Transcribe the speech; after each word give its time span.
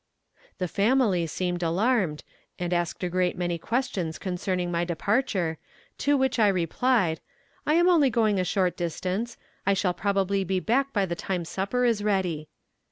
The 0.57 0.67
family 0.67 1.27
seemed 1.27 1.61
alarmed, 1.61 2.23
and 2.57 2.73
asked 2.73 3.03
a 3.03 3.07
great 3.09 3.37
many 3.37 3.59
questions 3.59 4.17
concerning 4.17 4.71
my 4.71 4.83
departure, 4.83 5.59
to 5.99 6.17
which 6.17 6.39
I 6.39 6.47
replied: 6.47 7.19
"I 7.67 7.75
am 7.75 7.87
only 7.87 8.09
going 8.09 8.39
a 8.39 8.43
short 8.43 8.75
distance; 8.75 9.37
I 9.63 9.75
shall 9.75 9.93
probably 9.93 10.43
be 10.43 10.59
back 10.59 10.91
by 10.91 11.05
the 11.05 11.13
time 11.13 11.45
supper 11.45 11.85
is 11.85 12.03
ready." 12.03 12.49